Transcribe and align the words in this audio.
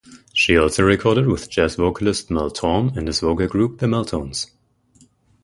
She 0.33 0.57
also 0.57 0.83
recorded 0.83 1.27
with 1.27 1.47
jazz 1.47 1.75
vocalist 1.75 2.31
Mel 2.31 2.49
Torme 2.49 2.97
and 2.97 3.05
his 3.05 3.19
vocal 3.19 3.45
group 3.47 3.77
the 3.77 3.87
Mel-Tones. 3.87 4.47